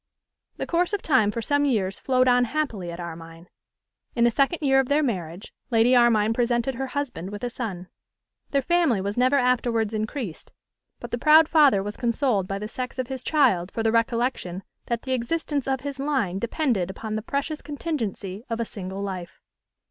[0.57, 3.47] The course of time for some years flowed on happily at Armine.
[4.15, 7.87] In the second year of their marriage Lady Armine presented her husband with a son.
[8.49, 10.51] Their family was never afterwards increased,
[10.99, 14.63] but the proud father was consoled by the sex of his child for the recollection
[14.87, 19.39] that the existence of his line depended upon the precious contingency of a single life.